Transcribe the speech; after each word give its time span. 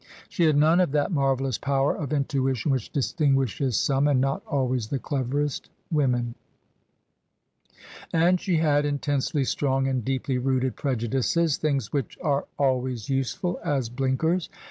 She 0.29 0.45
had 0.45 0.57
none 0.57 0.79
of 0.79 0.93
that 0.93 1.11
marvellous 1.11 1.59
power 1.59 1.95
of 1.95 2.11
intuition 2.11 2.71
which 2.71 2.91
distinguishes 2.91 3.77
some— 3.77 4.07
and 4.07 4.19
not 4.19 4.41
always 4.47 4.87
the 4.87 4.97
cleverest— 4.97 5.69
women: 5.91 6.33
and 8.11 8.41
she 8.41 8.57
had 8.57 8.83
intensely 8.83 9.43
strong 9.43 9.87
and 9.87 10.03
deeply 10.03 10.39
rooted 10.39 10.75
prejudices— 10.75 11.57
things 11.57 11.93
which 11.93 12.17
are 12.23 12.47
always 12.57 13.11
useful 13.11 13.59
as 13.63 13.89
blinkers. 13.89 14.49